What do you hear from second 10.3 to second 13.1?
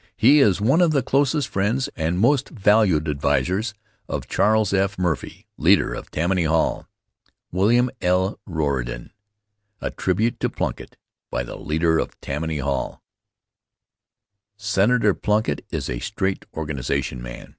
to Plunkitt by the Leader of Tammany Hall